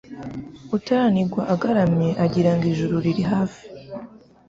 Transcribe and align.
Utaranigwa 0.75 1.41
agaramye 1.53 2.09
agira 2.25 2.51
ngo 2.55 2.65
ijuru 2.71 2.95
riri 3.05 3.23
hafi 3.31 3.63